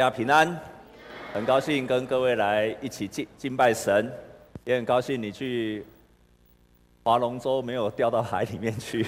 [0.00, 0.58] 家平安，
[1.34, 4.10] 很高兴跟各位来一起敬敬拜神，
[4.64, 5.84] 也很高兴你去
[7.02, 9.04] 划龙舟没有掉到海里面去。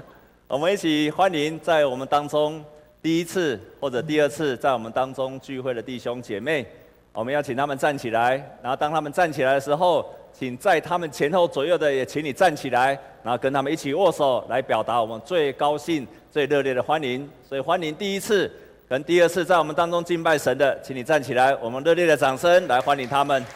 [0.48, 2.64] 我们一起欢迎在我们当中
[3.02, 6.66] 第一次或者第二次在我们当中聚会的弟兄姐妹，
[7.12, 17.28] 我们要请他们站起来，然后当他们站起来的时候，请在他们前后左右的也请你站起来，然后跟他们一起握手，来表达我们最高兴、最热烈的欢迎。
[17.46, 18.50] 所以欢迎第一次。
[18.90, 23.46] 跟第二次在我们当中敬拜神的，请你站起来，我们热烈的掌声来欢迎他们。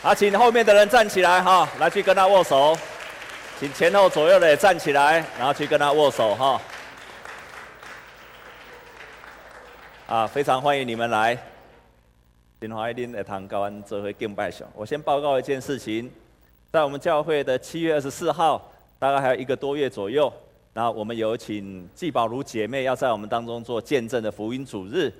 [0.00, 2.74] 好，请后面的人站起来哈，来去跟他握手。
[3.58, 6.62] 请前后左右的也站起来，然后去跟他握手哈。
[10.06, 11.36] 啊，非常欢迎你们来。
[12.62, 14.66] 今华一定来谈高安这回敬拜神。
[14.74, 16.10] 我先报告一件事情，
[16.72, 20.32] 在我们教会的七月二十四号，大概还有一个多月左右。
[20.72, 25.12] 那我们有请季宝如姐妹要在我们当中做见证的福音主日，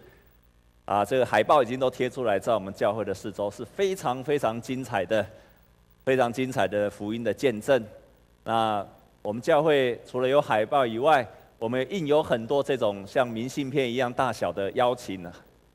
[0.85, 5.27] 啊，这个海报已经都贴出来，在我们教会的四周是非常非常精彩的，
[6.05, 7.85] 非常精彩的福音的见证。
[8.45, 8.87] 那
[9.23, 11.27] 我们教会除了有海报以外，
[11.59, 15.29] 我们印有很多这种像明信片一样大小的邀请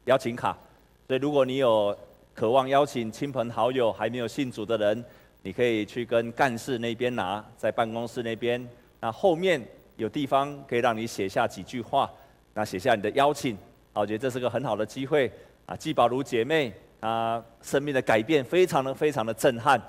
[0.06, 0.58] 邀请卡，
[1.06, 1.96] 所以如果你有
[2.34, 5.04] 渴望邀请亲朋好友还没有信主的人，
[5.44, 8.66] 你可以去跟干事那边拿，在办公室那边。
[9.06, 9.64] 那后面
[9.98, 12.12] 有地方可以让你写下几句话，
[12.56, 13.56] 那写下你的邀请，
[13.94, 15.32] 我觉得这是个很好的机会
[15.68, 15.76] 啊。
[15.76, 19.80] 季宝如姐妹啊，生命的改变非常的非常的震撼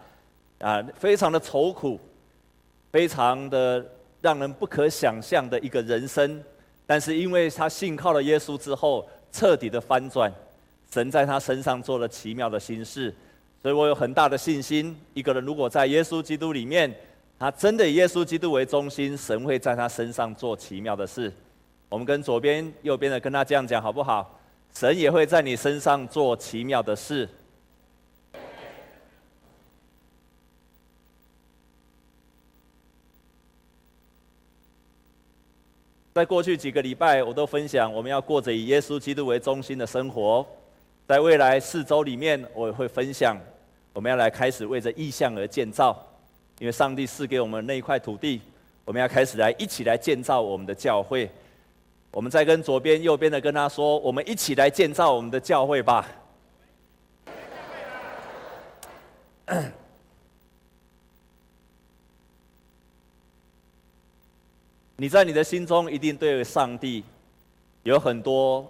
[0.59, 1.98] 啊，非常的愁苦，
[2.92, 3.83] 非常的
[4.20, 6.44] 让人不可想象的一个人生。
[6.84, 10.31] 但是因为她信靠了耶稣之后，彻底的翻转，
[10.92, 13.14] 神在她身上做了奇妙的心事，
[13.62, 14.94] 所以我有很大的信心。
[15.14, 16.94] 一个人如果在耶稣基督里面，
[17.39, 21.33] 他真的以耶稣基督为中心，神会在他身上做奇妙的事。
[21.89, 24.39] 我们跟左边、右边的跟他这样讲好不好？
[24.75, 27.28] 神也会在你身上做奇妙的事。
[36.15, 40.47] 在过去几个礼拜，我都分享我们要过着以耶稣基督为中心的生活。
[41.06, 43.39] 在未来四周里面，我也会分享
[43.93, 46.06] 我们要来开始为着意象而建造。
[46.59, 48.41] 因为上帝赐给我们那一块土地，
[48.84, 51.31] 我们要开始来一起来建造我们的教会。
[52.11, 56.09] 我们再跟左边、右边的跟他说：“我们一起来建造我们的教会吧。
[64.97, 67.05] ”你在你的心中一定对上帝
[67.83, 68.66] 有很多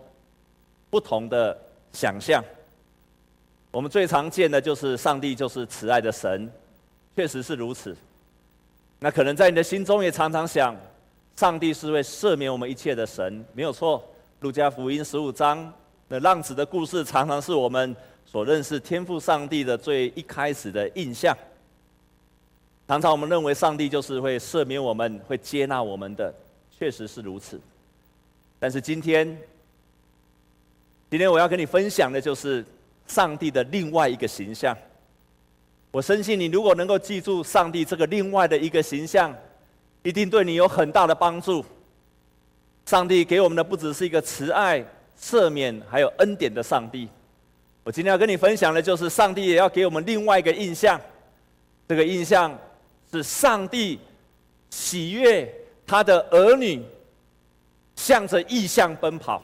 [0.90, 1.56] 不同的
[1.92, 2.42] 想象。
[3.70, 6.50] 我们最常见的就是上帝就是慈爱的神。
[7.16, 7.96] 确实是如此。
[9.00, 10.76] 那可能在你的心中也常常想，
[11.34, 14.04] 上帝是会赦免我们一切的神，没有错。
[14.40, 15.72] 路加福音十五章
[16.08, 17.96] 那浪子的故事，常常是我们
[18.26, 21.34] 所认识天赋上帝的最一开始的印象。
[22.86, 26.32] 常常我们认为上帝就是会赦免我们，会接纳我们的，
[26.78, 27.58] 确实是如此。
[28.58, 29.26] 但是今天，
[31.10, 32.62] 今天我要跟你分享的就是
[33.06, 34.76] 上帝的另外一个形象。
[35.90, 39.34] 我深信，你如果能够记住上帝这个另外的一个形象，
[40.02, 41.64] 一定对你有很大的帮助。
[42.84, 44.84] 上帝给我们的不只是一个慈爱、
[45.18, 47.08] 赦免，还有恩典的上帝。
[47.82, 51.00] 我今天要跟你分享的，就是上帝也要给我们另外一个印象。
[51.88, 52.56] 这个印象
[53.10, 53.98] 是上帝
[54.70, 55.52] 喜悦
[55.86, 56.84] 他的儿女
[57.94, 59.42] 向着异象奔跑。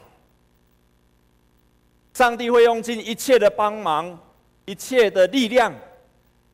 [2.14, 4.18] 上帝会用尽一切的帮忙，
[4.66, 5.72] 一切的力量。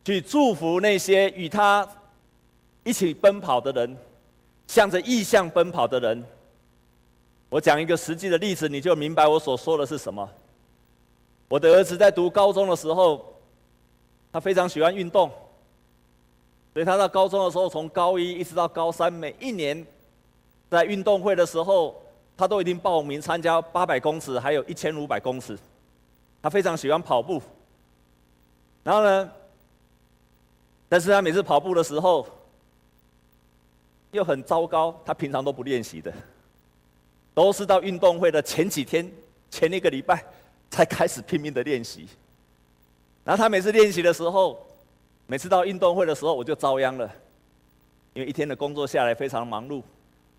[0.09, 1.87] 去祝福那些与他
[2.83, 3.95] 一起奔跑的人，
[4.67, 6.25] 向着异向奔跑的人。
[7.51, 10.27] 我讲一个实际的例子，你就明白我所说的是什么。
[11.47, 13.23] 我的儿子在读高中的时候，
[14.33, 15.31] 他非常喜欢运动，
[16.73, 19.87] 所以他到高中的时候，从高一一直到高三，每一年
[20.71, 21.95] 在运动会的时候，
[22.35, 25.59] 他都已经报名参加八百公尺，还有一千五百公尺。
[26.41, 27.43] 他非常喜欢跑步，
[28.83, 29.31] 然后呢，
[30.89, 32.27] 但是他每次跑步的时候，
[34.13, 34.99] 又很糟糕。
[35.05, 36.13] 他平常都不练习的，
[37.35, 39.11] 都是到运动会的前几天、
[39.51, 40.25] 前一个礼拜
[40.71, 42.09] 才开始拼命的练习。
[43.25, 44.67] 然后他每次练习的时候，
[45.27, 47.11] 每次到运动会的时候，我就遭殃了，
[48.15, 49.83] 因为一天的工作下来非常忙碌，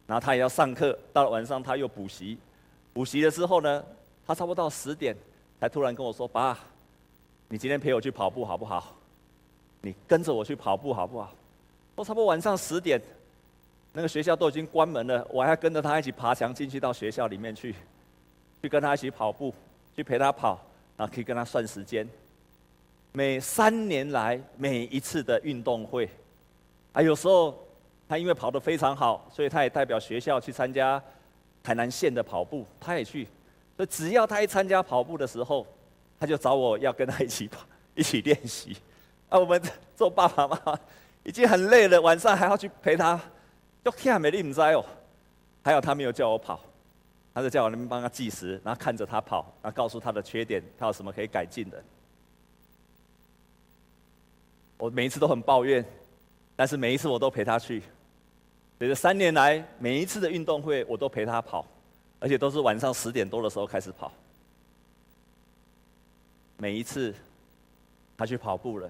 [0.08, 2.40] 然后他也要上课，到了晚上他又补习，
[2.92, 3.84] 补习的时候呢，
[4.26, 5.16] 他差不多到十点，
[5.60, 6.58] 才突然跟我说：“爸，
[7.50, 8.96] 你今天陪我去跑步好不好？”
[9.82, 11.34] 你跟着我去跑步好不好？
[11.96, 13.02] 我差不多晚上十点，
[13.94, 17.76] 那个学校都已经关门了，我还要跟着他一起爬墙进去到学校里面去。
[18.62, 19.54] 去跟他一起跑步，
[19.96, 20.60] 去陪他跑，
[20.98, 22.06] 然后可以跟他算时间。
[23.14, 26.10] 每三年来每一次的运动会，
[26.92, 27.58] 啊，有时候
[28.06, 31.02] 他因为跑得非常好，所以他也代表学校去参加
[31.64, 33.26] 台南县的跑步，他也去。
[33.78, 35.66] 所以只要他一参加跑步的时候，
[36.20, 37.66] 他就找我要跟他一起跑，
[37.96, 38.76] 一起练习。
[39.30, 39.62] 啊，我们
[39.96, 40.80] 做爸爸妈妈
[41.24, 43.20] 已经很累了，晚上还要去陪他，
[43.84, 44.84] 都天还没力唔知哦。
[45.64, 46.60] 还有他没有叫我跑，
[47.34, 51.84] 他是叫我那边帮他计时，然后看着他跑，然后告诉他的缺点，他有什么可以改进的。
[54.78, 55.86] 我每一次都很抱怨，
[56.56, 57.82] 但是每一次我都陪他去。
[58.78, 61.66] 所以这三年来，每一次的运动会我都陪他跑，
[62.18, 64.12] 而且都是晚上十点多的时候开始跑。
[66.56, 67.14] 每一次
[68.18, 68.90] 他去跑步了，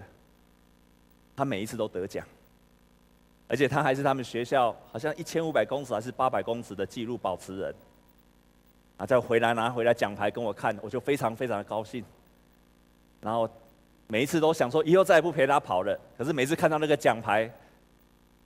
[1.39, 2.27] 他每一次都得奖，
[3.47, 7.73] 而且他还是他们学校好像一千五百公尺还是八百公尺的纪录保持人。
[8.97, 12.03] 啊，再回来拿回来奖牌跟我看，我就非常非常的高兴。
[13.21, 13.49] 然后。
[14.11, 17.47] 每一次都想说以后再也不陪他跑了，可是每次看到那个奖牌，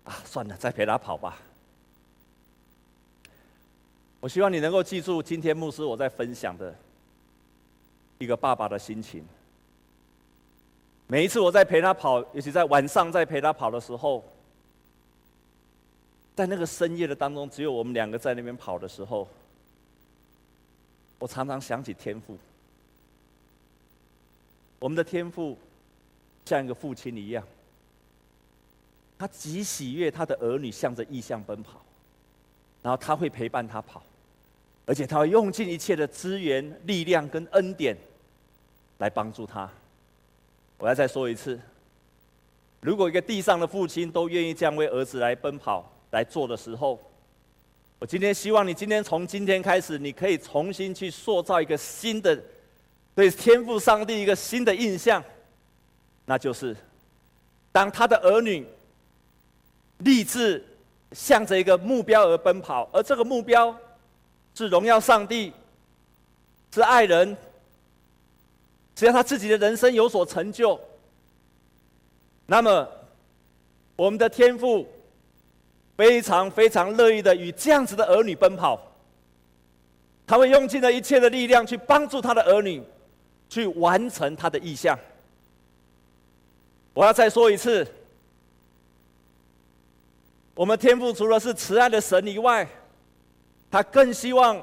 [0.04, 1.38] 啊，算了，再陪他跑吧。
[4.20, 6.76] 我希望你能够记住今天牧师我在分享的
[8.18, 9.26] 一个爸爸的心情。
[11.14, 14.26] 每一次我在陪他跑，尤其在晚上在陪他跑的时候，
[16.36, 19.28] 在那个深夜的当中，只有我们两个在那边跑的时候，
[21.20, 22.36] 我常常想起天父。
[24.80, 25.56] 我们的天父
[26.46, 27.48] 像一个父亲一样，
[29.20, 31.80] 他极喜悦他的儿女向着异象奔跑，
[32.82, 34.02] 然后他会陪伴他跑，
[34.88, 37.96] 而且他会用尽一切的资源、力量跟恩典
[38.98, 39.70] 来帮助他。
[40.84, 41.58] 我要再说一次，
[42.82, 47.00] 如果一个地上的父亲都愿意这样为儿子来奔跑来做的时候，
[48.00, 52.38] 我今天希望你今天从今天开始，你可以重新去塑造一个新的。
[53.16, 55.24] 对天赋上帝一个新的印象，
[56.26, 56.76] 那就是，
[57.72, 58.68] 当他的儿女
[60.00, 60.62] 立志
[61.14, 63.74] 向着一个目标而奔跑，而这个目标
[64.54, 65.54] 是荣耀上帝，
[66.74, 67.38] 是爱人，
[68.96, 70.80] 只要他自己的人生有所成就，
[72.46, 72.88] 那么
[73.96, 74.88] 我们的天父
[75.98, 78.80] 非常非常乐意的与这样子的儿女奔跑，
[80.26, 82.82] 他会用尽了一切的力量去帮助他的儿女。
[83.50, 84.98] 去完成他的意向。
[86.92, 87.88] 我要再说一次，
[90.56, 92.68] 我们天父除了是慈爱的神以外，
[93.70, 94.60] 他更希望，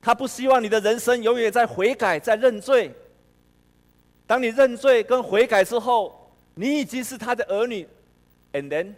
[0.00, 2.94] 他不希望你的人生永远在悔改、在认罪。
[4.26, 7.86] 当你认罪跟悔改之后，你已经是他的儿女。
[8.52, 8.94] And then，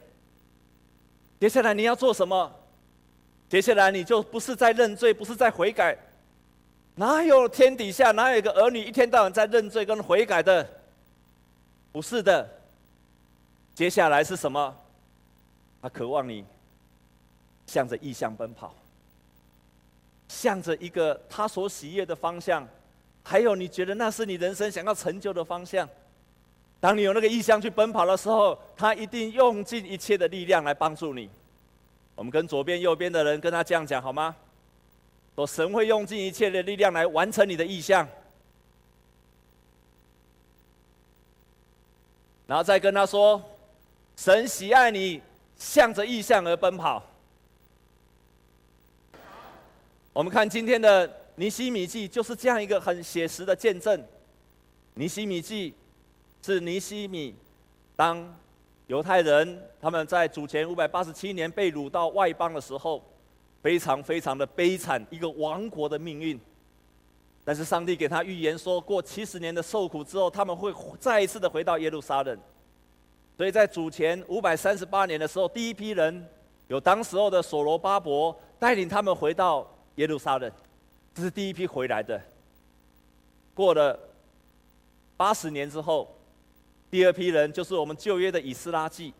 [1.40, 2.52] 接下来你要做什么？
[3.48, 5.96] 接下来你就不是在认罪，不是在悔改。
[6.94, 10.68] 哪有天底下哪有一个儿女一天到晚在认罪跟悔改的？
[11.90, 12.48] 不是的。
[13.74, 14.76] 接下来是什么？
[15.82, 16.44] 他渴望你
[17.66, 18.74] 向着异乡奔跑，
[20.30, 22.64] 向着一个他所喜悦的方向，
[23.24, 25.88] 还有你觉得那是你人生想要成就的方向。
[26.78, 31.28] 当你有那个意向去奔跑的时候，他一定用尽一切的力量来帮助你。
[32.14, 34.36] 我们跟左边、右边的人跟他这样讲好吗？
[35.34, 38.06] 说神会用尽一切的力量来完成你的意向，
[42.46, 43.42] 然后再跟他说，
[44.14, 45.20] 神喜爱你
[45.56, 47.02] 向着意向而奔跑。
[50.12, 54.02] 我们看今天的尼希米记，就是这样一个很写实的见证。
[54.94, 55.74] 尼希米记
[56.42, 57.34] 是尼希米
[57.94, 58.36] 当
[58.86, 63.02] 犹太人他们在主前五百八十七年被掳到外邦的时候。
[63.62, 66.40] 非常非常的悲惨，一个亡国的命运。
[67.44, 72.40] 但是上帝给他预言说，过七十年的受苦之后，他们会再一次的回到耶路撒冷。
[73.36, 76.26] 所以在主前五百三十八年的时候，第一批人
[76.68, 80.50] 有当时候的所罗巴伯带领他们回到耶路撒冷，
[81.14, 82.18] 这是第一批回来的。
[83.52, 83.98] 过了
[85.14, 86.16] 八十年之后，
[86.90, 89.12] 第二批人就是我们旧约的以斯拉记，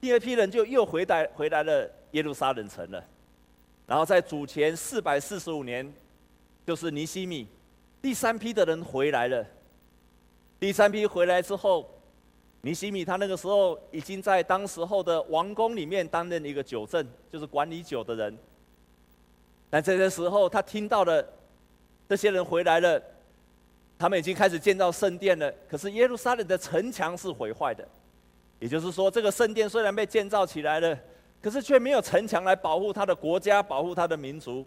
[0.00, 3.04] 第二批人就又回来回来了耶路撒冷城了。
[3.86, 5.88] 然后在主前四百四十五年，
[6.66, 7.46] 就是尼希米，
[8.02, 9.46] 第三批的人回来了。
[10.58, 11.88] 第三批回来之后，
[12.62, 18.36] 尼希米他那个时候已经在当时候的王宫里面担任一个酒政，就是管理酒的人。
[19.70, 21.24] 但这个时候他听到了
[22.08, 23.02] 这些人回来了，
[23.98, 25.52] 他们已经开始建造圣殿了。
[25.68, 27.86] 可是耶路撒冷的城墙是毁坏的，
[28.60, 30.98] 也就是说，这个圣殿虽然被建造起来了。
[31.40, 34.66] 可是却没有城墙来保护他的国家，保护他的民族。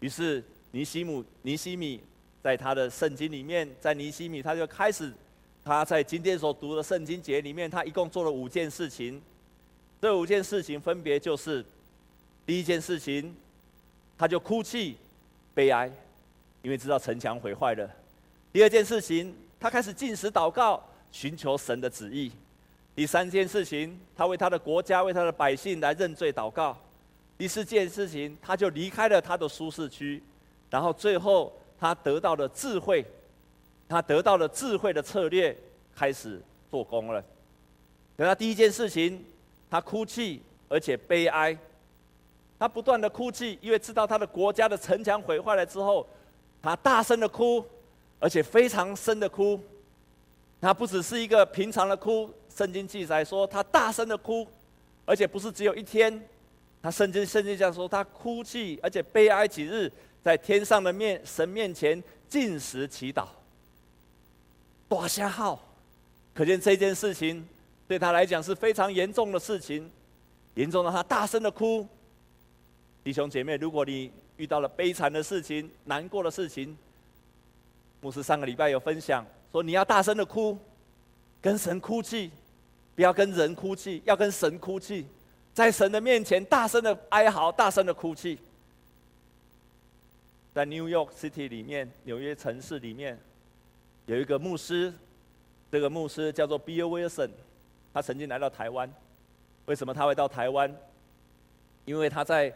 [0.00, 2.00] 于是尼西姆尼西米
[2.42, 5.12] 在他的圣经里面，在尼西米他就开始，
[5.62, 9.20] 他在今天所读的圣经节里面，他一共做了五件事情。
[10.00, 11.62] 这五件事情分别就是：
[12.46, 13.36] 第一件事情，
[14.16, 14.96] 他就哭泣、
[15.54, 15.90] 悲哀，
[16.62, 17.86] 因为知道城墙毁坏了；
[18.52, 22.30] 第二件事情，他开始进食祷告，寻求神的旨意；
[22.94, 26.76] 第三件事情，他为他的国家、为他的百姓来认罪祷告；
[27.36, 30.22] 第四件事情，他就离开了他的舒适区，
[30.70, 33.04] 然后最后他得到了智慧，
[33.88, 35.56] 他得到了智慧的策略，
[35.94, 36.40] 开始
[36.70, 37.22] 做工了。
[38.16, 39.24] 等他第一件事情。
[39.70, 41.56] 他哭泣，而且悲哀。
[42.58, 46.06] 他不断的哭泣，因为知道他的国家的城墙毁坏了之后，
[46.62, 47.64] 他大声的哭，
[48.18, 49.60] 而且非常深的哭。
[50.60, 54.46] 他不只是一个平常的哭，圣经记载说他大声的哭，
[55.04, 56.22] 而且不是只有一天。
[56.82, 59.90] 他圣经圣经上说他哭泣，而且悲哀几日，
[60.22, 63.26] 在天上的面神面前禁食祈祷。
[64.88, 65.60] 大声号，
[66.32, 67.46] 可见这件事情。
[67.86, 69.90] 对他来讲是非常严重的事情，
[70.54, 71.86] 严重到他大声的哭。
[73.04, 76.74] 弟兄姐妹，如果你遇到了悲惨的事情、难过的事情，
[78.00, 80.58] 牧师上个礼拜有分享说，你要大声的哭，
[81.42, 82.30] 跟神哭泣，
[82.96, 85.04] 不要跟人哭泣，要跟神哭泣，
[85.52, 88.38] 在神的面前大声的哀嚎、大声的哭泣。
[90.54, 93.18] 在 New York City 里面，纽约城市里面，
[94.06, 94.90] 有一个牧师，
[95.70, 97.28] 这个牧师叫做 Bill Wilson。
[97.92, 98.90] 他曾经来到台湾，
[99.66, 100.74] 为什么他会到台湾？
[101.84, 102.50] 因为他在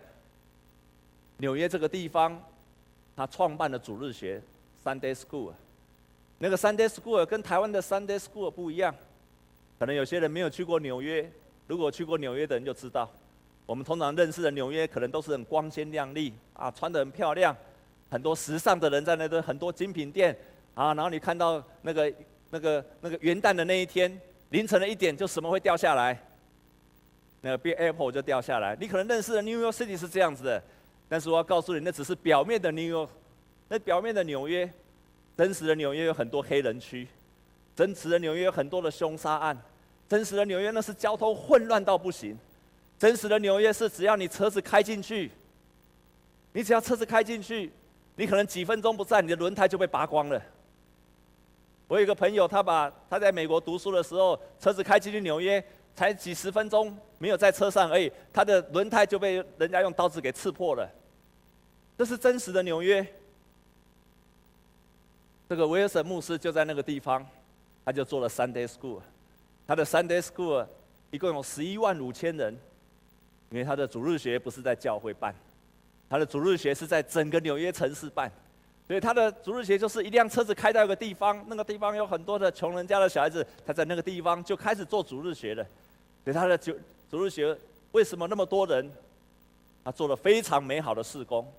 [1.38, 2.40] 纽约这个地方，
[3.16, 4.42] 他创办了主日学
[4.84, 5.52] Sunday School。
[6.38, 8.94] 那个 Sunday School 跟台湾的 Sunday School 不一样，
[9.78, 11.28] 可能有些人没有去过纽约。
[11.66, 13.10] 如果去过纽约的人就知道，
[13.66, 17.56] 我们通常认识的纽约可能都是很光鲜亮丽啊，穿得很漂亮，
[18.10, 20.36] 很多时尚的人在那边，很多精品店
[20.74, 22.12] 啊，然后你看到那个
[22.50, 24.20] 那个那个元旦的那一天。
[24.50, 26.18] 凌晨的一点就什么会掉下来？
[27.42, 28.74] 那个 Big Apple 就掉下来。
[28.80, 30.62] 你可能认识的 New York City 是这样子的，
[31.08, 33.08] 但是我要告诉你，那只是表面的 New York，
[33.68, 34.70] 那表面的纽约，
[35.36, 37.08] 真实的纽约有很多黑人区，
[37.74, 39.56] 真实的纽约有很多的凶杀案，
[40.08, 42.36] 真实的纽约那是交通混乱到不行，
[42.98, 45.30] 真实的纽约是只要你车子开进去，
[46.52, 47.72] 你只要车子开进去，
[48.16, 50.42] 你可能几分钟不在，你的轮胎就被拔光了。
[51.86, 60.86] 我有一个朋友，他把他在美国读书的时候，车子开进去纽约，才几十分钟，没有在车上而已，他的轮胎就被人家用刀子给刺破了。
[61.98, 63.04] 这是真实的纽约。
[65.48, 67.26] 这个威尔森牧师就在那个地方，
[67.84, 69.00] 他就做了 Sunday School，
[69.66, 70.64] 他的 Sunday School
[71.10, 72.56] 一共有十一万五千人，
[73.50, 75.34] 因为他的主日学不是在教会办，
[76.08, 78.30] 他的主日学是在整个纽约城市办。
[78.86, 85.66] 所以他的主日学就是一辆车子开到一个地方，那个地方有很多的穷人家的小孩子，他在那个地方就开始做主日学了。
[86.22, 86.72] 所以他的主
[87.10, 87.58] 主日学
[87.90, 88.88] 为什么那么多人？
[89.82, 91.50] 他做了非常美好的事工。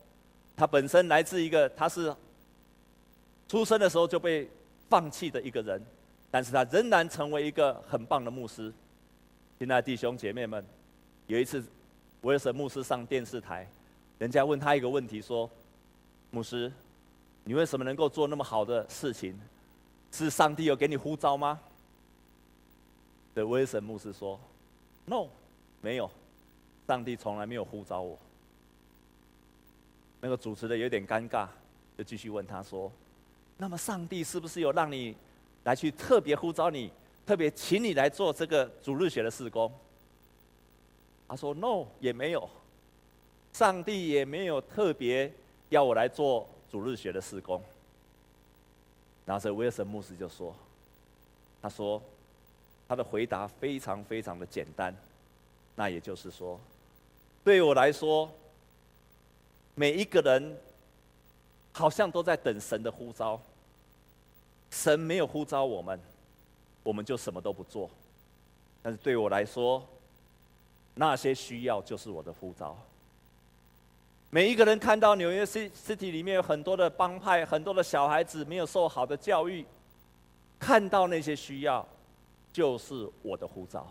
[0.59, 2.13] 他本身来自一个他是
[3.47, 4.45] 出生的时候就被
[4.89, 5.81] 放弃的一个人，
[6.29, 8.73] 但是他仍然成为一个很棒的牧师。
[9.57, 10.61] 亲爱的弟兄姐妹们，
[11.27, 11.63] 有一次
[12.23, 13.65] 威尔森牧师上电视台，
[14.17, 15.49] 人家问他一个问题说
[16.29, 16.69] ：“牧师。”
[17.45, 19.39] 你为什么能够做那么好的事情？
[20.11, 21.57] 是上帝有给你呼召吗？
[23.33, 24.37] 对，威尔森牧师说
[25.05, 25.29] ：“No，
[25.81, 26.11] 没有，
[26.85, 28.19] 上帝从来没有呼召我。”
[30.21, 31.47] 那个主持的有点尴尬，
[31.97, 32.91] 就继续问他说
[33.57, 35.15] ：“那么上帝是不是有让你
[35.63, 36.91] 来去特别呼召你，
[37.25, 39.71] 特别请你来做这个主日学的事工？”
[41.27, 42.49] 他说：“No，也没有，
[43.53, 45.31] 上帝也没有特别
[45.69, 47.59] 要我来做。”主日学的事工，
[49.25, 50.55] 然后这威尔森牧师就说
[51.63, 51.99] ：“他说，
[52.87, 54.95] 他的回答非常非常的简单，
[55.75, 56.59] 那也就是说，
[57.43, 58.31] 对我来说，
[59.79, 60.57] 每一个人
[61.71, 63.41] 好像都在等神的呼召，
[64.69, 65.97] 神没有呼召我们，
[66.83, 67.89] 我们就什么都不做。
[68.81, 69.87] 但是对我来说，
[70.95, 72.77] 那些需要就是我的呼召。”
[74.29, 79.65] 每一个人看到纽约 City 里面有很多的帮派，很多的小孩子没有受好的教育，
[80.59, 81.87] 看到那些需要，
[82.51, 83.87] 就是我的呼召。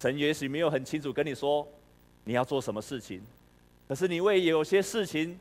[0.00, 1.68] 神也许没有很清楚跟你说
[2.24, 3.22] 你要做什么事情，
[3.88, 5.40] 可是你为有些事情，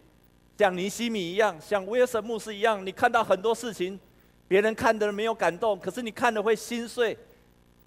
[0.58, 4.00] 像尼西米一样，像威尔森牧师一样，你看到很多事情，
[4.48, 7.18] 别人看的没有感动，可是你看了会心碎，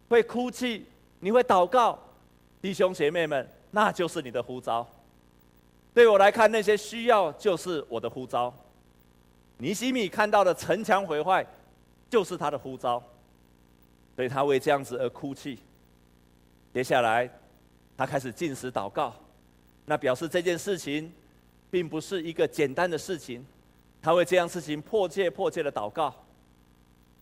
[0.08, 0.84] 会哭泣，
[1.20, 1.98] 你会祷告，
[2.60, 4.86] 弟兄姐妹们，那就是你的呼召。
[5.94, 8.54] 对我来看，那些需要就是我的呼召。
[9.58, 11.44] 尼西米看到的城墙毁坏，
[12.08, 13.02] 就是他的呼召，
[14.14, 15.58] 所以他为这样子而哭泣。
[16.72, 17.28] 接下来，
[17.96, 19.14] 他开始进食祷告，
[19.90, 21.12] 那表示这件事情
[21.68, 23.44] 并不是一个简单的事情。
[24.00, 26.14] 他为这样事情迫切迫切的祷告，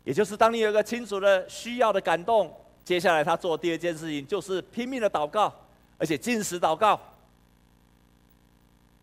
[0.05, 5.51] 也就是当你有一个清楚的需要的感动，接下来他做第二件事情就是拼命的祷告，
[5.97, 7.01] 而且禁食祷告。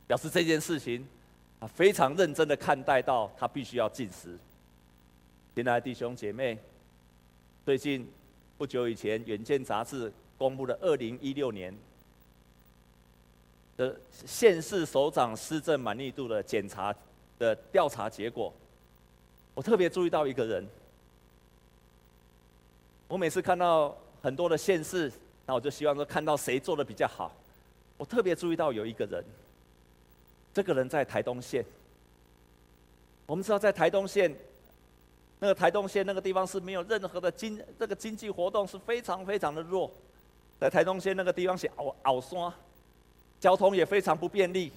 [0.06, 1.04] 表示这件事情，
[1.60, 4.38] 他非常认真的看待到他必须要禁食。
[5.56, 6.56] 亲爱的弟兄姐妹，
[7.66, 8.08] 最近
[8.60, 11.76] 不久以前，《远见》杂志公布了二零一六年
[13.78, 16.94] 的县市首长施政满意度的检查
[17.38, 18.54] 的调查结果。
[19.54, 20.68] 我特别注意到一个人，
[23.08, 25.12] 我每次看到很多的县市，
[25.46, 27.32] 那我就希望说看到谁做的比较好。
[27.98, 29.24] 我特别注意到有一个人。
[30.54, 31.66] 这个人在台东县。
[33.26, 34.34] 我们知道，在台东县，
[35.40, 39.92] 那个台东县那个地方是没有任何的经这个经济活动是非常非常的弱，
[40.60, 42.54] 在台东县那个地方是凹凹山，
[43.46, 44.72] 交通也非常不便利。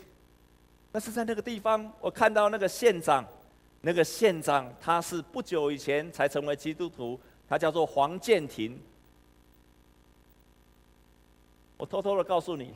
[0.93, 3.25] 但是在那个地方，我看到那个县长，
[3.81, 8.79] 那个县长他是不久以前才成为基督徒，他叫做黄建廷。
[11.79, 12.75] 我偷偷的告诉你。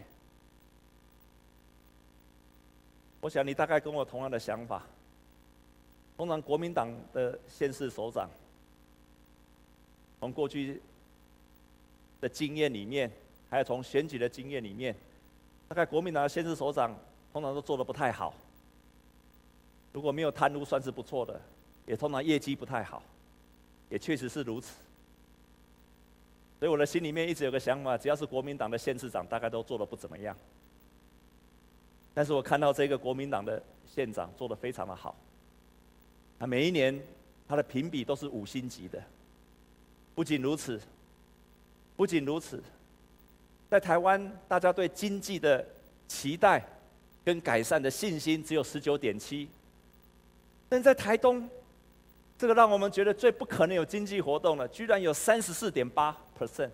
[3.20, 4.82] 我想你大概跟我同样的想法。
[6.16, 8.30] 通常国民党的县市首长，
[10.18, 10.80] 从过去
[12.18, 13.12] 的经验里面，
[13.50, 14.96] 还有从选举的经验里面，
[15.73, 16.95] 大概国民党的县市首长
[17.33, 18.35] 通常都做的不太好。
[19.91, 21.41] 如果没有贪污，算是不错的，
[21.87, 23.02] 也通常业绩不太好，
[23.88, 24.75] 也确实是如此。
[26.59, 30.37] 所以我的心里面一直有个想法，只要是国民党的县市长，大概都做的不怎么样。
[32.12, 35.17] 但是我看到这个国民党的县长做的非常的好，
[36.38, 37.00] 他每一年
[37.49, 39.02] 他的评比都是五星级的。
[40.15, 40.78] 不仅如此，
[41.97, 42.63] 不仅如此，
[43.73, 45.67] 在台湾大家对经济的
[46.06, 46.63] 期待
[47.25, 49.49] 跟改善的信心只有十九点七，
[50.69, 51.49] 但在台东，
[52.37, 56.69] 这个让我们觉得最不可能有经济活动了，居然有三十四点八 percent。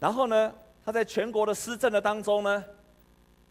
[0.00, 0.52] 然后呢，
[0.84, 2.64] 他在全国的施政的当中呢，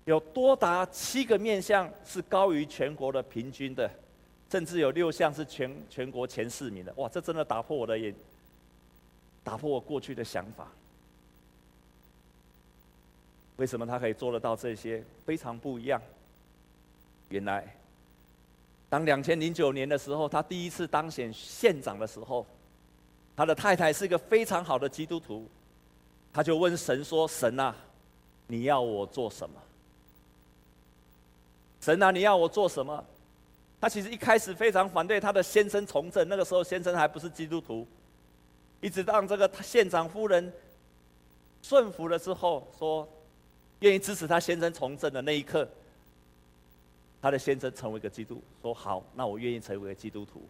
[0.04, 3.89] 有多达七个面向是高于全国的平均的，
[4.52, 6.91] 甚至有六项是全全国前四名的。
[6.97, 8.13] 哇，这真的打破我的眼，
[9.41, 10.69] 打破我过去的想法。
[13.58, 15.04] 为什么他可以做得到这些？
[15.26, 16.02] 非常不一样。
[17.30, 17.76] 原来，
[18.89, 22.46] 当两千零九年的时候，他第一次当选县长的时候，
[23.36, 25.46] 他的太太是一个非常好的基督徒，
[26.32, 27.76] 他就问神说：“神啊，
[28.48, 29.56] 你要我做什么？”
[31.82, 33.04] 神啊，你要我做什么？
[33.80, 37.86] 他其实一开始非常反对他的先生从政，那个时候先生还不是基督徒。
[38.82, 40.54] 一直让这个县长夫人
[41.62, 43.08] 顺服了之后，说
[43.79, 45.67] 愿意支持他先生从政的那一刻，
[47.21, 50.41] 他的先生成为一个基督，说好，那我愿意成为个基督徒。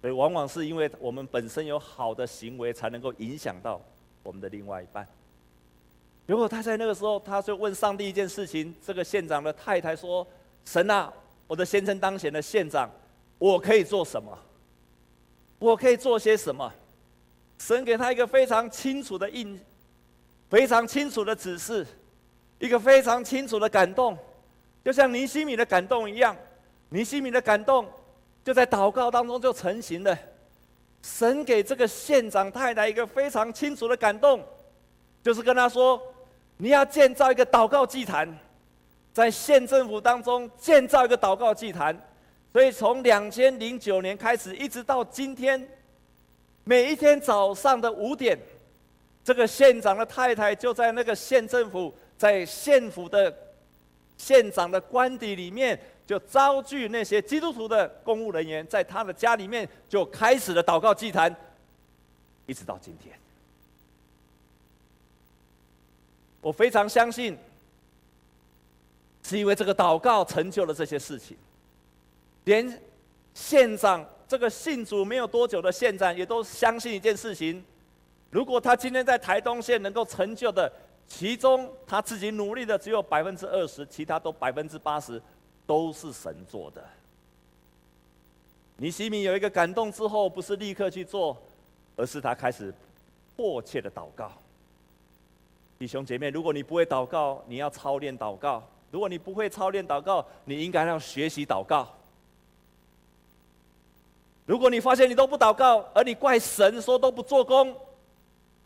[0.00, 3.80] 所以往往是因为我们本身有好的行为，才能够影响到
[4.22, 5.06] 我们的另外一半。
[6.26, 8.74] 如果他在那个时候，他就问上帝一件事情。
[8.84, 10.26] 这个县长的太太说
[10.64, 11.12] ：“神啊，
[11.46, 12.90] 我的先生当选的县长，
[13.38, 14.36] 我可以做什么？
[15.58, 16.72] 我可以做些什么？”
[17.58, 19.58] 神给他一个非常清楚的印，
[20.50, 21.86] 非常清楚的指示，
[22.58, 24.16] 一个非常清楚的感动，
[24.84, 26.36] 就像尼西米的感动一样。
[26.88, 27.86] 尼西米的感动
[28.44, 30.18] 就在祷告当中就成型了。
[31.02, 34.42] 神给这个县长太太一个非常清楚的感动，
[35.22, 36.00] 就是跟他说。
[36.58, 38.26] 你要建造一个祷告祭坛，
[39.12, 41.94] 在县政府当中建造一个祷告祭坛，
[42.50, 45.68] 所以从两千零九年开始，一直到今天，
[46.64, 48.38] 每一天早上的五点，
[49.22, 53.34] 这个县长的太太就在那个县政府，在县府的
[54.16, 61.34] 县长的官邸里面，就招聚那些基督徒的公务人员，在他的家里面就开始了祷告祭坛，
[62.46, 63.14] 一直到今天。
[66.40, 67.36] 我非常相信，
[69.22, 71.36] 是因为这个祷告成就了这些事情。
[72.44, 72.80] 连
[73.34, 77.64] 县长这个信主没有多久的县长，也都相信一件事情：
[78.30, 80.72] 如果他今天在台东县能够成就的，
[81.08, 85.22] 其中他自己努力的只有百分之二十，其他都百分之八十，
[85.66, 86.84] 都是神做的。
[88.76, 91.36] 尼西米有一个感动之后，不是立刻去做，
[91.96, 92.74] 而是他开始
[93.36, 94.30] 迫切的祷告。
[95.78, 101.88] 弟兄姐妹，如果你不会祷告，你要操练祷告；如果你不会操练祷告，你应该要学习祷告。
[104.44, 107.74] 如果你发现你都不祷告，而你怪神说都不做工，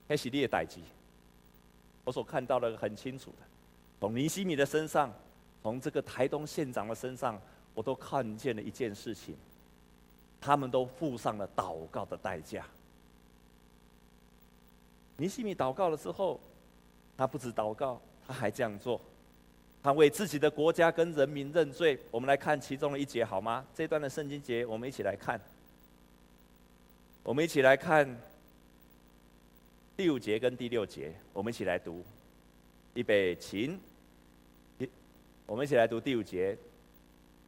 [0.08, 0.78] 那是你的代志。
[2.10, 3.46] 我所看到的很清楚的，
[4.00, 5.14] 从尼西米的身上，
[5.62, 7.40] 从这个台东县长的身上，
[7.72, 9.36] 我都看见了一件事情，
[10.40, 12.66] 他们都付上了祷告的代价。
[15.18, 16.40] 尼西米祷告了之后，
[17.16, 19.00] 他不止祷告，他还这样做，
[19.80, 21.96] 他为自己的国家跟人民认罪。
[22.10, 23.64] 我们来看其中的一节好吗？
[23.72, 25.40] 这段的圣经节，我们一起来看。
[27.22, 28.20] 我们一起来看
[30.00, 32.02] 第五节跟第六节，我们一起来读。
[32.94, 33.78] 预备琴，
[35.44, 36.56] 我们一起来读第五节。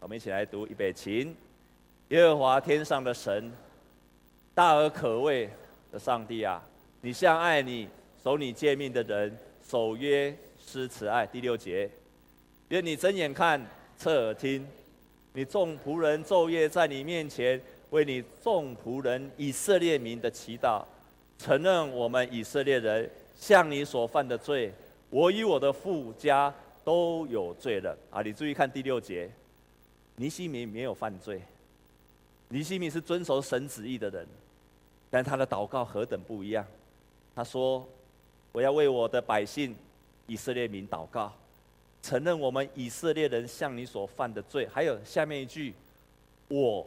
[0.01, 1.35] 我们一起来读预备琴。
[2.09, 3.51] 耶和华天上的神，
[4.55, 5.49] 大而可畏
[5.91, 6.63] 的上帝啊，
[7.01, 7.89] 你向爱你、
[8.23, 9.35] 守你诫命的人
[9.67, 11.27] 守约施慈爱。
[11.27, 11.91] 第六节，
[12.69, 14.69] 愿你睁眼看，侧耳听，
[15.33, 17.59] 你众仆人昼夜在你面前。
[17.89, 20.85] 为你众仆人以色列民的祈祷，
[21.43, 24.73] 承认我们以色列人向你所犯的罪，
[25.11, 27.99] 我与我的父家都有罪了。
[28.13, 29.29] 啊，你注意看第六节，
[30.15, 31.43] 尼西米没有犯罪，
[32.47, 34.25] 尼西米是遵守神旨意的人，
[35.11, 36.65] 但他的祷告何等不一样。
[37.35, 37.85] 他说
[38.53, 39.75] ：“我要为我的百姓
[40.29, 41.33] 以色列民祷告，
[42.03, 45.75] 承认我们以色列人向你所犯的罪。”还有下面一句
[46.47, 46.87] ：“我。”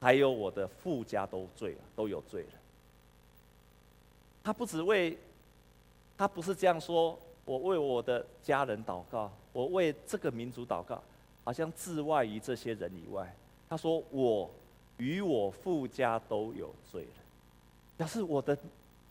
[0.00, 2.48] 还有我的父家都罪了，都有罪了。
[4.44, 5.18] 他不只为，
[6.18, 11.02] 他不是这样说，我为我的家人祷告，我为这个民族祷告，
[11.42, 13.34] 好像置外于这些人以外。
[13.68, 14.50] 他说我
[14.98, 17.22] 与我父家都有罪了，
[17.96, 18.56] 表示我的，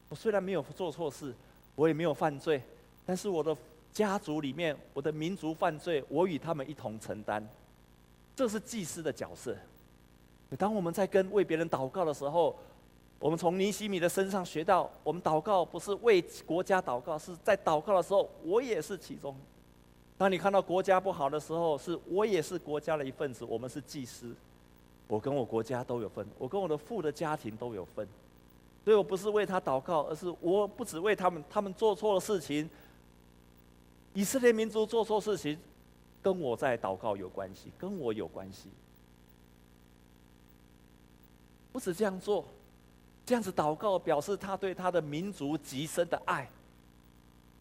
[0.07, 1.33] 我虽然没有做错事，
[1.75, 2.61] 我也没有犯罪，
[3.03, 3.57] 但是我的
[3.91, 7.45] 家族里面，我的民族犯罪，我与他们一同承担。
[8.35, 9.57] 这是祭司的角色。
[10.57, 12.55] 当我们在跟为别人祷告的时候，
[13.23, 19.33] 我们从尼西米的身上学到，我们祷告不是为国家祷告，是在祷告的时候，我也是其中。
[20.17, 23.45] 当你看到国家不好的时候，是我也是国家的一份子。
[23.45, 24.35] 我们是祭司，
[25.07, 28.05] 我跟我国家都有份，我跟我的父的家庭都有份。
[28.83, 32.69] 所以我不是为他祷告，而是我不只为他们，他们做错了事情，
[34.13, 35.57] 以色列民族做错事情，
[36.21, 38.67] 跟我在祷告有关系，跟我有关系。
[41.71, 42.43] 不止这样做，
[43.25, 46.49] 这样子祷告表示他对他的民族极深的爱，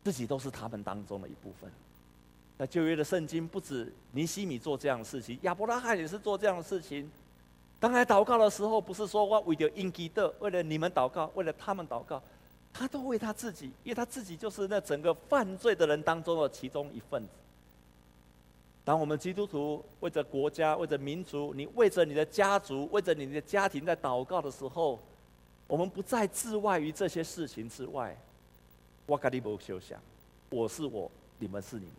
[0.02, 1.70] 自己都是他们当中的一部分。
[2.58, 7.10] 那旧约的圣经不止尼西米做这样的事情，亚伯拉罕也是做这样的事情。
[7.80, 12.22] 当他祷告的时候，不是说我为了应基的，为了你们祷告，为了他们祷告，
[12.72, 17.28] 他都为他自己，因为他自己就是那整个犯罪的人当中的其中一份子。
[18.84, 24.98] 当我们基督徒为着国家、为着民族，你为着你的家族、为着你的家庭在祷告的时候，
[25.66, 28.16] 我们不再置外于这些事情之外。
[29.06, 30.00] 我跟你不休想，
[30.48, 31.94] 我是我，你们是你们，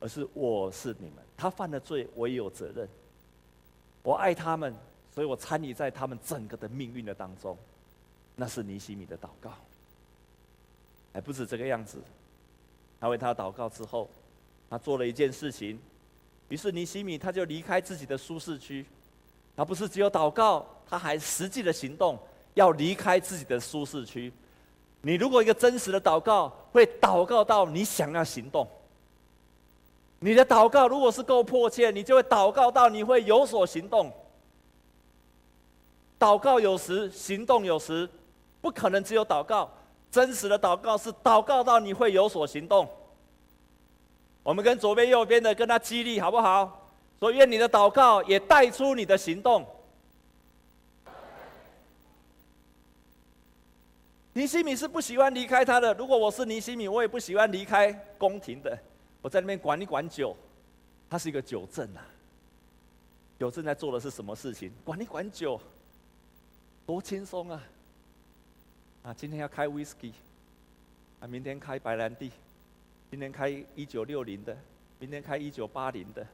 [0.00, 1.16] 而是我是你们。
[1.36, 2.88] 他犯了罪，我也有责任。
[4.02, 4.74] 我爱他们，
[5.14, 7.56] 所以我参与在他们整个的命运的当中。
[8.36, 9.52] 那是尼西米的祷告，
[11.12, 11.98] 还不止这个样子。
[12.98, 14.08] 他为他祷告之后，
[14.70, 15.78] 他做了一件事情。
[16.48, 18.86] 于是尼西米他就离开自己的舒适区，
[19.54, 22.18] 他不是只有祷告，他还实际的行动，
[22.54, 24.32] 要离开自己的舒适区。
[25.02, 28.68] 你如果一个真实的祷告，会祷告到你想要行动。
[30.18, 34.12] 你的祷告如果是够迫切，你就会祷告到你会有所行动。
[36.18, 38.06] 祷告有时，行动有时，
[38.60, 39.70] 不可能只有祷告。
[40.10, 42.86] 真实的祷告是祷告到你会有所行动。
[44.42, 46.88] 我们跟左边、右边的跟他激励，好不好？
[47.18, 49.64] 所以愿你的祷告也带出你的行动。
[54.32, 55.92] 尼西米是不喜欢离开他的。
[55.94, 58.78] 如果我是尼西米，我也不喜欢离开宫廷的。
[59.20, 60.36] 我在那边管一管酒，
[61.08, 62.06] 他是一个酒政啊。
[63.38, 64.70] 酒政在做的是什么事情？
[64.84, 65.60] 管一管酒，
[66.86, 67.62] 多轻松啊！
[69.02, 70.12] 啊，今天要开威士忌，
[71.18, 72.30] 啊，明天开白兰地。
[73.10, 74.56] 今天开一九六零的，
[75.00, 76.24] 明天开一九八零的，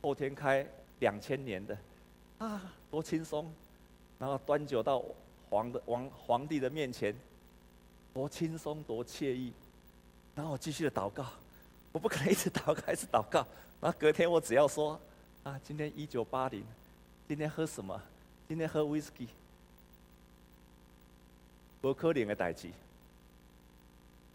[0.00, 0.66] 后天开
[1.00, 1.76] 两千年的，
[2.38, 3.52] 啊，多轻松！
[4.18, 5.04] 然后端酒到
[5.48, 7.14] 皇的王皇帝的面前，
[8.12, 9.52] 多轻松，多惬意。
[10.34, 11.26] 然后我继续的祷告，
[11.92, 13.46] 我不可能一直祷告，一直祷告。
[13.80, 15.00] 然后隔天我只要说，
[15.44, 16.64] 啊，今天一九八零，
[17.28, 18.00] 今天喝什么？
[18.48, 19.28] 今天喝威士忌，
[21.80, 22.70] 多可怜的代志。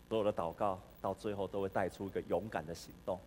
[0.10, 3.18] 所有的祷告到最后都会带出一个勇敢的行动。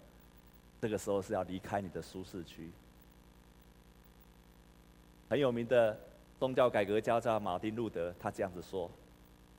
[0.82, 2.68] 这个时候是要离开你的舒适区。
[5.30, 5.98] 很有名的
[6.38, 8.90] 宗教改革家叫马丁路德，他这样子说：“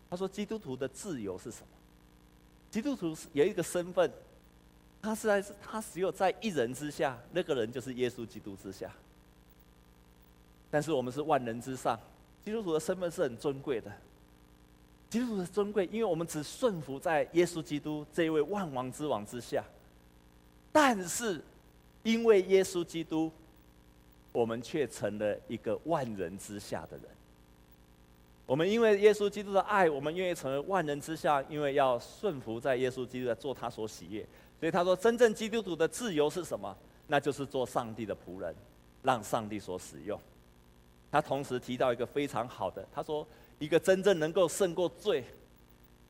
[0.10, 1.68] 他说基督徒的自由是什么？
[2.70, 4.12] 基督徒是有一个身份，
[5.02, 8.92] 他是在他只有在一人之下，那个人就是耶稣基督之下。
[10.70, 12.00] 但是我们是万人之上，
[12.44, 13.92] 基督徒的身份是很尊贵的。”
[15.10, 19.64] 基督徒的尊贵，因为我们只顺服在耶稣基督这一位万王之王之下。
[20.74, 21.42] 但是，
[22.04, 23.32] 因为耶稣基督，
[24.36, 27.06] 我们却成了一个万人之下的人。
[28.46, 34.24] 我们因为耶稣基督的爱，我们愿意成为万人之下，因为要顺服在耶稣基督的做他所喜悦。
[34.60, 36.76] 所以他说，真正基督徒的自由是什么？
[37.08, 38.54] 那就是做上帝的仆人，
[39.02, 40.20] 让上帝所使用。
[41.12, 43.26] 他同时提到一个非常好的，他说。
[43.58, 45.24] 一个真正能够胜过罪，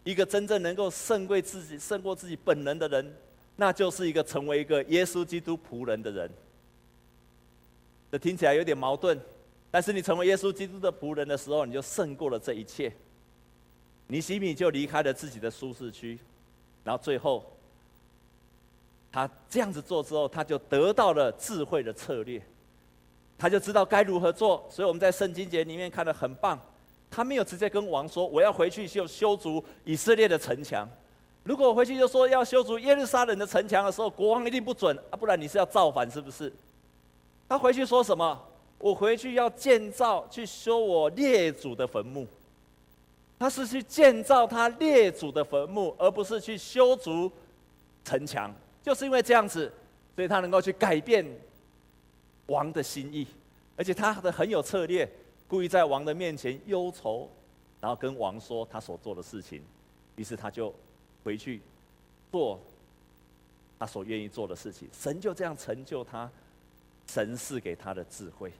[0.04, 3.16] 一个真正能够胜过自己、胜过自己本能的人，
[3.58, 6.28] 那就是一个成为一个耶稣基督仆人的人。
[8.18, 9.20] 听起来有点矛盾，
[9.72, 12.92] 但是你成为耶稣基督的仆人的时候，你就胜过了这一切。
[14.08, 16.20] 尼西米就离开了自己的舒适区，
[16.84, 17.44] 然后最后，
[19.12, 22.42] 他这样子做之后，他就得到了智慧的策略，
[23.38, 24.68] 他就知道该如何做。
[24.70, 26.60] 所以我们在圣经节里面看得很棒。
[27.10, 30.88] 他没有直接跟王说：“我要回去修修筑以色列的城墙。”
[31.44, 35.16] 如果我回去就说要修筑耶路撒冷的城墙的时候，国王一定不准啊！
[35.16, 36.52] 不然你是要造反是不是？
[37.48, 38.42] 他回去说什么？
[38.78, 42.28] 我回去要建造去修我列祖的坟墓。
[43.38, 47.32] 他是去建造他列祖的坟墓，而不是去修筑
[48.04, 48.54] 城墙。
[48.82, 49.72] 就是因为这样子，
[50.16, 51.26] 所以他能够去改变
[52.48, 53.28] 王的心意，
[53.76, 55.10] 而且他的很有策略。
[55.48, 57.30] 故意在王的面前忧愁，
[57.80, 59.62] 然后跟王说他所做的事情，
[60.16, 60.74] 于是他就
[61.24, 61.62] 回去
[62.32, 62.60] 做
[63.78, 64.90] 他所愿意做的事情。
[64.92, 66.30] 神就这样成就他，
[67.08, 68.52] 神赐给他的智慧。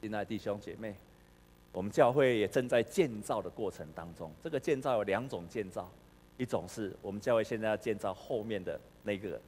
[0.00, 0.94] 亲爱的弟兄姐妹，
[1.72, 4.30] 我们教会也正在建造的过程当中。
[4.42, 5.90] 这个建造有两种建造，
[6.36, 9.40] 一种是我们教会现在要建造后面的那个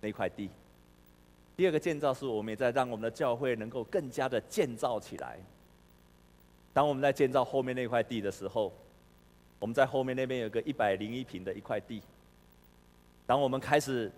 [0.00, 0.48] 那块地。
[1.56, 5.38] 第二个建造是我们也在让我们的教会能够更加的建造起来。
[6.72, 8.72] 当我们在建造后面那块地的时候，
[9.58, 12.00] 我们在后面那边有个一百零一平的一块地。
[13.26, 14.10] 当我们开始，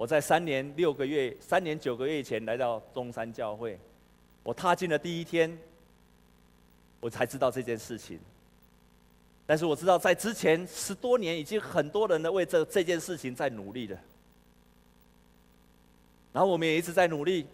[0.00, 3.78] 我在三年六个月、三年九个月前来到中山教会，
[4.42, 5.58] 我踏进了第一天，
[7.00, 8.18] 我才知道这件事情。
[9.44, 13.98] 但是我知道在之前十多年，已经很多人呢为这这件事情在努力了。
[16.32, 17.44] 然后我们也一直在努力，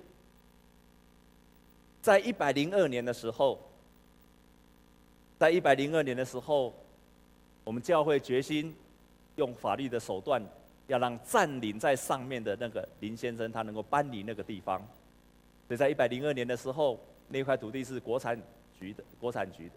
[2.00, 3.61] 在一百零二年的时候，
[5.37, 6.72] 在一百零二年的时候，
[7.64, 8.72] 我们教会决心
[9.35, 10.40] 用法律的手段，
[10.87, 14.79] 要让占领在上面的那个林先生他能够搬离那个地方。
[15.66, 18.40] 所以在一百零二年的时候，那块土地是国产
[18.79, 19.75] 局的，国产局的，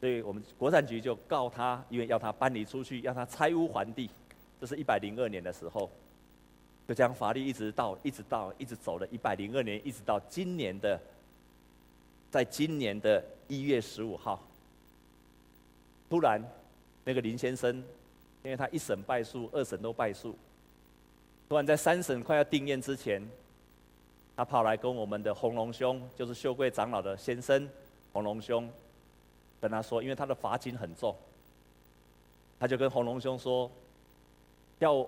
[0.00, 4.10] 所以我们国产局就告他，因为要他搬离出去，要他拆屋还地。
[4.60, 5.90] 这是一百零二年的时候。
[6.86, 11.00] 就这样，法律一直到，一直到，一直走了一百零二年，一直到今年的，
[12.30, 14.46] 在今年的一月十五号，
[16.10, 16.44] 突然，
[17.02, 17.82] 那个林先生，
[18.44, 20.36] 因为他一审败诉，二审都败诉，
[21.48, 23.28] 突然在三审快要定谳之前，
[24.36, 27.68] 他跑来跟我们的洪龙兄，就是秀贵长老的先生，
[28.12, 28.70] 洪龙兄，
[29.60, 31.16] 跟他说，因为他的罚金很重，
[32.60, 33.68] 他就跟洪龙兄说，
[34.78, 35.04] 要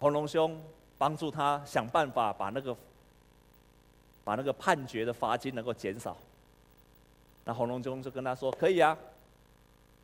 [0.00, 0.60] 洪龙兄。
[1.00, 2.76] 帮助他想办法把那个
[4.24, 6.16] 把那个判决的罚金能够减少。
[7.44, 8.98] 那洪龙兄就跟他说：“可以啊，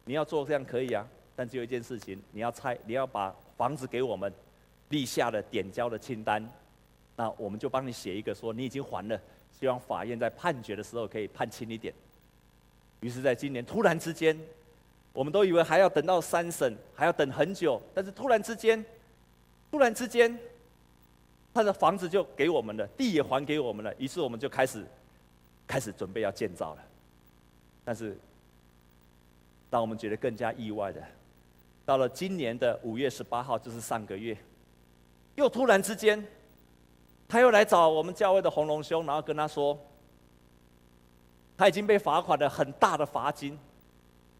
[0.04, 1.04] 你要做这样可以啊，
[1.36, 4.32] 但只有一件事情，你要拆，你要把房子给我们，
[4.88, 6.46] 立下了点交的清单，
[7.16, 9.20] 那我们就帮你写一个说你已经还了，
[9.58, 11.92] 希望法院在判决的时候可以判轻一点。”
[13.00, 14.38] 于是，在今年突然之间，
[15.12, 18.84] 我们都以为还要等到三审，还要等很久，但是突然之间，
[19.70, 20.38] 突然之间。
[21.56, 24.84] 他的房子就给我们了，地也还给我们了，于是我们就开始
[25.68, 26.82] 开始准备要建造了。
[27.84, 28.18] 但是，
[29.70, 31.00] 让我们觉得更加意外的，
[31.84, 34.36] 到了今年的五月十八号，就是上个月，
[35.36, 36.26] 又突然之间，
[37.28, 39.78] 他又来找我们教会的洪龙兄，然后跟他说，
[41.56, 43.58] 他已经被罚款了很大的罚金，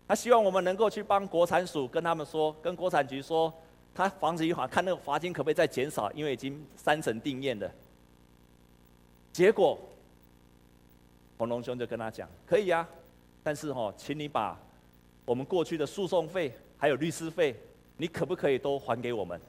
[0.09, 3.53] 他希望我们能够去帮国产署跟他们说，跟国产局说。
[3.97, 6.11] 他房子一还，看那个罚金可不可以再减少？
[6.11, 7.71] 因为已经三审定谳了。
[9.33, 9.79] 结果，
[11.39, 12.89] 洪龙兄就跟他讲：“可以啊，
[13.45, 14.59] 但是哦，请你把
[15.25, 17.57] 我们过去的诉讼费还有律师费，
[17.97, 19.41] 你可不可以都还给我们？”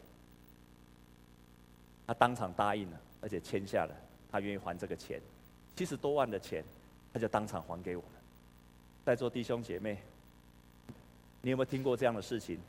[2.07, 3.95] 他当场答应了，而且签下了，
[4.31, 5.19] 他愿意还这个钱，
[5.75, 6.63] 七十多万的钱，
[7.11, 8.11] 他就当场还给我们。
[9.03, 9.97] 在座弟兄姐妹，
[11.41, 12.59] 你有没有听过这样的事情？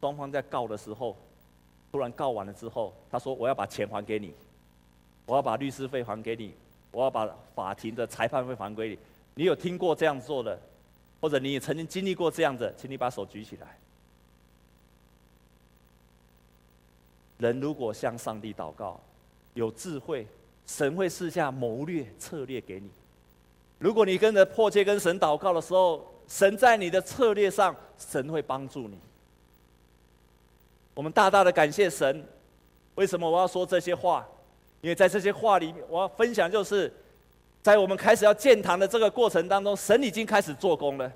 [0.00, 1.16] 双方在告的时候，
[1.92, 4.32] 突然告完了之后，他说：“我要把钱还给你，
[5.26, 6.54] 我要把律师费还给你，
[6.90, 8.98] 我要把法庭的裁判费还给你。”
[9.34, 10.58] 你有听过这样做的，
[11.20, 13.78] 或者你也曾经经历过这样的，请你把手举起来。
[17.38, 19.00] 人如果向上帝祷告，
[19.54, 20.26] 有智慧，
[20.66, 22.90] 神会赐下谋略策略给你。
[23.78, 28.98] 如果你跟着迫切跟神祷告的时候，神在你的策略上，神会帮助你。
[30.94, 32.24] 我们大大的感谢神。
[32.96, 34.26] 为什么我要说这些话？
[34.82, 36.92] 因为在这些话里面，我要分享就是，
[37.62, 41.12] 在我们开始要建堂的这个过程当中，神已经开始做工了，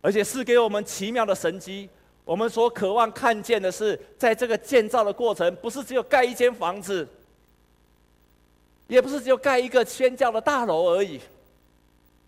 [0.00, 1.88] 而且是给我们奇妙的神迹。
[2.24, 7.06] 我们所渴望看见的是，在这个建造的过程，不是只有盖一间房子，
[8.88, 11.20] 也不是只有盖一个宣教的大楼而已。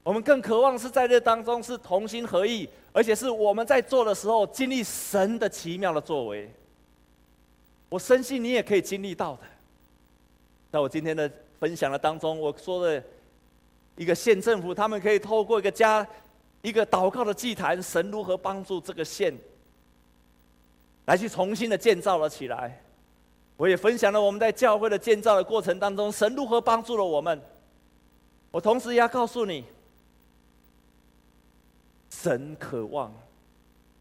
[0.04, 6.50] 我们更渴望是在这当中是同心合意，而且是我们在做的时候经历神的奇妙的作为。
[7.88, 9.40] 我深信你也可以经历到的。
[10.70, 13.02] 在我今天的分享的当中，我说的
[13.98, 16.06] 一个县政府，他们可以透过一个家、
[16.62, 19.36] 一个祷告的祭坛，神如何帮助这个县。
[21.04, 22.80] 来去重新的建造了起来，
[23.56, 27.40] 我也分享了我们在教会的建造的过程当中，神如何帮助了我们。
[28.50, 29.64] 我同时也要告诉你，
[32.10, 33.12] 神渴望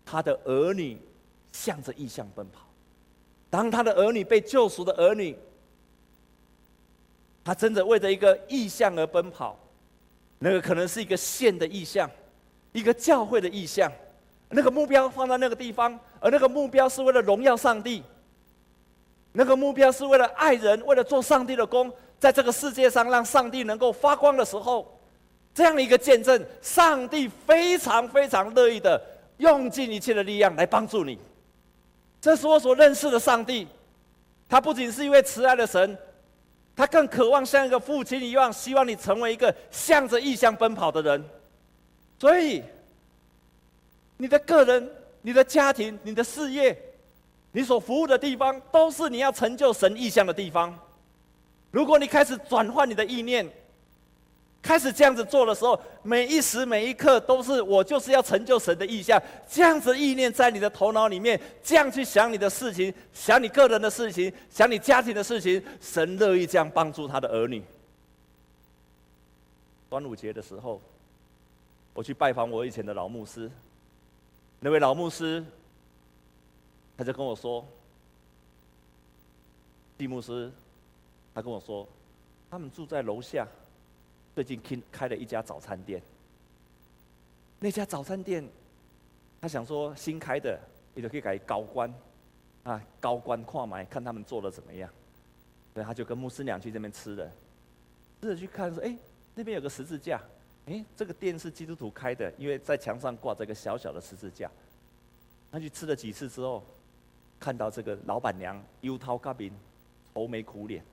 [0.06, 0.98] 他的儿女
[1.52, 2.62] 向着异象奔跑。
[3.50, 5.36] 当他的儿女被救赎的儿女，
[7.44, 9.58] 他真的为着一个异象而奔跑，
[10.40, 12.10] 那个可能是一个县的意象，
[12.72, 13.92] 一个教会的意象。
[14.50, 18.04] 那个目标放在那个地方，而那个目标是为了荣耀上帝。
[19.34, 25.00] 那个目标是为了爱人，为了做上帝的工，在这个世界上让上帝能够发光的时候，
[25.54, 29.00] 这样的一个见证，上帝非常非常乐意的
[29.38, 31.20] 用尽一切的力量来帮助你。
[32.22, 33.68] 这是我所认识的上帝，
[34.48, 35.98] 他不仅是一位慈爱的神，
[36.78, 41.26] 他更渴望像一个父亲一样，希望你成为一个向着异象奔跑的人。
[42.18, 42.64] 所以。
[44.20, 46.76] 你的个人、你的家庭、你的事业，
[47.52, 50.76] 你所服务的地方，都是你要成就神意向的地方。
[51.70, 53.48] 如果你开始转换你的意念，
[54.68, 59.18] 开始这样子做的时候，每一时每一刻都是我就是要成就神的意象。
[59.50, 67.64] 这样子意念在你的头脑里面，这样去想你的事情，想你个人的事情，想你家庭的事情，神乐意这样帮助他的儿女。
[69.90, 70.82] 端午节的时候，
[71.94, 73.50] 我去拜访我以前的老牧师。
[74.60, 75.42] 那位老牧师，
[76.98, 77.66] 他就跟我说
[79.98, 80.52] ：“蒂牧师，
[81.34, 81.88] 他跟我说，
[82.52, 83.48] 他们住在楼下，
[84.38, 86.00] 最近开开了一家早餐店。
[87.60, 88.48] 那家早餐店，
[89.42, 90.60] 他想说新开的，
[90.94, 91.92] 你就可以改高官，
[92.62, 94.88] 啊，高官跨买，看他们做的怎么样。
[95.74, 97.32] 所以他就跟牧师娘去这边吃了，
[98.22, 98.96] 试着去看说，哎，
[99.34, 100.22] 那边有个十字架。”
[100.68, 104.52] 哎，这个店是基督徒开的，因为在墙上挂着一个小小的十字架。
[105.52, 106.64] 他去吃了几次之后，
[107.40, 109.52] 看到这个老板娘忧头嘎面，
[110.14, 110.84] 愁眉苦脸。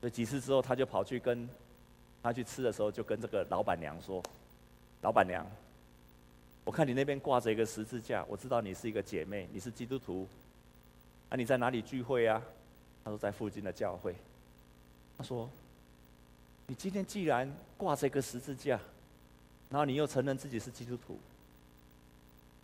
[0.00, 1.48] 所以几次之后，他就跑去跟
[2.28, 4.22] 他去吃的时候，就跟这个老板娘说
[5.00, 5.46] ：“老板娘，
[6.64, 10.28] 我看你那边挂着一个十字架，我知道你是一个姐妹，你是基督徒。
[11.30, 12.42] 啊，你在哪里聚会啊？”
[13.02, 14.14] 他说：“在附近的教会。”
[15.16, 15.48] 他说。
[16.70, 18.78] 你今天既然挂着一个十字架，
[19.70, 21.18] 然后你又承认自己是基督徒，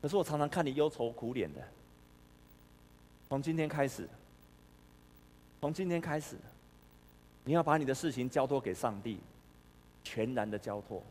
[0.03, 1.63] 可是我常常看你忧愁苦脸的。
[3.31, 4.07] 从今天开始，
[5.59, 6.37] 从今天开始，
[7.45, 9.19] 你要把你的事情交托给上帝，
[10.05, 11.03] 全然的交托，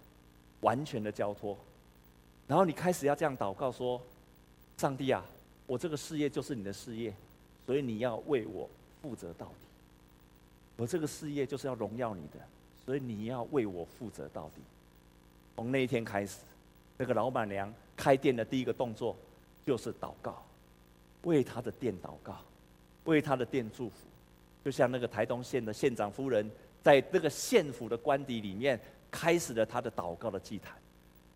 [0.61, 1.57] 完全的交托，
[2.47, 4.01] 然后你开始要这样祷告说：
[4.77, 5.25] 上帝啊，
[5.67, 7.13] 我这个事业就是你的事业，
[7.65, 8.69] 所以你要为我
[9.01, 9.67] 负责到底。
[10.77, 12.39] 我这个事业就是要荣耀你的。
[12.85, 14.61] 所以你要为我负责到底。
[15.55, 16.39] 从那一天开始，
[16.97, 19.15] 那个老板娘开店的第一个动作
[19.65, 20.43] 就是祷告，
[21.21, 22.41] 为他的店祷告，
[23.05, 23.95] 为他的店祝福。
[24.65, 26.51] 就像那个台东县的县长夫人，
[26.83, 28.79] 在那个县府的官邸里面，
[29.09, 30.77] 开始了他的祷告的祭坛。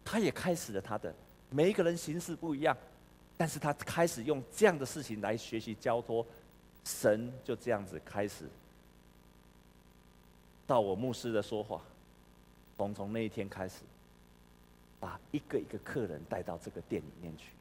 [0.04, 1.14] 他也开始了他的。
[1.50, 2.76] 每一个人形式不一样，
[3.38, 6.26] 但是他开始用这样的事情来学习交托，
[6.84, 8.45] 神就这样子开始。
[10.66, 11.82] 到我牧师的说话，
[12.76, 13.76] 从从那一天开始，
[15.00, 17.52] 把一个一个客人带到这个店里面去，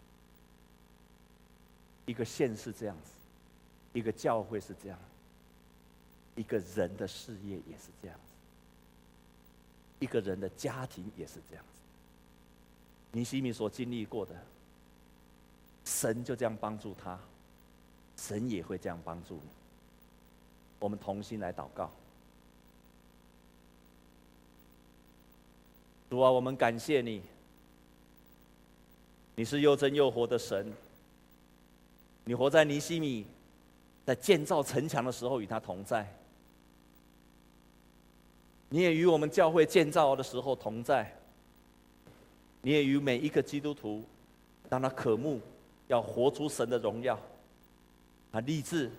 [2.07, 3.12] 一个县是这样子，
[3.93, 4.99] 一个教会是这样，
[6.37, 8.32] 一个人的事业也是这样子，
[9.99, 11.80] 一个人的家庭也是这样子。
[13.12, 14.34] 尼西米所经历过的，
[15.84, 17.18] 神就这样帮助他，
[18.16, 19.49] 神也会这样帮助你。
[20.78, 21.91] 我们同心来祷告。
[26.11, 27.22] 主啊，我们感谢你，
[29.34, 30.72] 你是又真又活的神。
[32.24, 33.26] 你活在尼西米
[34.05, 36.07] 在建造城墙的时候与他同在，
[38.69, 41.14] 你也与我们教会建造的时候同在，
[42.62, 44.03] 你也与每一个基督徒，
[44.69, 45.41] 当他渴慕
[45.87, 47.19] 要活出神的荣耀，
[48.33, 48.91] 他立志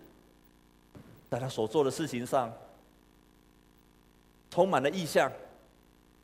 [1.29, 2.51] 在他所做的事情上
[4.49, 5.29] 充满了意象，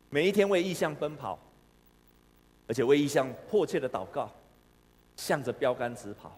[0.09, 1.37] 每一天为意象奔跑，
[2.67, 4.31] 而且为意象迫切的祷告，
[5.17, 6.31] 向着标杆直跑。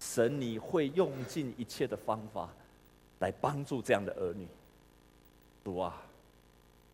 [0.00, 2.50] 神，你会用尽一切的方法
[3.20, 4.46] 来帮助这样的儿女。
[5.64, 6.02] 主啊，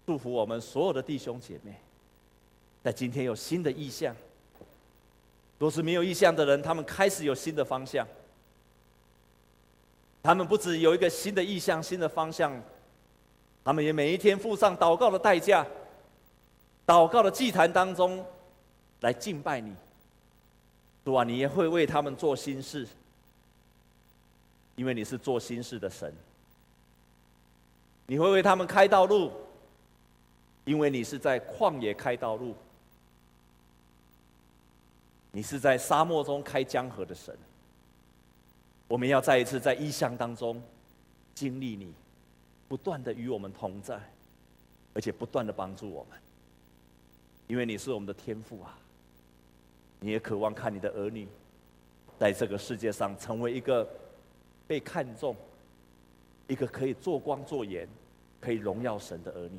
[0.04, 1.74] 祝福我们所有的弟兄姐妹，
[2.82, 4.14] 在今天有新的意向。
[5.58, 8.06] 若是没有意向的人，他们开始有新的方向。
[10.22, 12.52] 他们不止有一个新的意向、新的方向，
[13.64, 15.66] 他们也每一天付上祷告的代价，
[16.86, 18.24] 祷告的祭坛当中
[19.00, 19.74] 来敬拜你。
[21.04, 22.86] 主啊，你也会为他们做新事，
[24.76, 26.12] 因为你是做新事的神。
[28.06, 29.32] 你会为他们开道路，
[30.64, 32.54] 因为你是在旷野开道路。
[35.34, 37.34] 你是在沙漠中开江河的神。
[38.86, 40.62] 我们要再一次在异象当中
[41.34, 41.94] 经历你，
[42.68, 43.98] 不断的与我们同在，
[44.92, 46.18] 而且不断的帮助我们，
[47.46, 48.78] 因为你是我们的天父啊。
[50.00, 51.26] 你也渴望看你的儿女，
[52.18, 53.88] 在这个世界上成为一个
[54.66, 55.34] 被看重、
[56.46, 57.88] 一个可以做光做盐、
[58.38, 59.58] 可以荣耀神的儿女。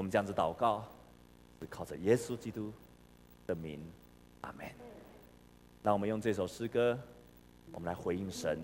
[0.00, 0.82] 我们这样子祷告，
[1.60, 2.72] 是靠着耶稣基督
[3.46, 3.78] 的名，
[4.40, 4.66] 阿门。
[5.82, 6.98] 让我们用这首诗歌，
[7.70, 8.58] 我们来回应神。